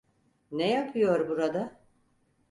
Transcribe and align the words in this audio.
Ne 0.51 0.69
yapıyor 0.71 1.29
burada? 1.29 1.79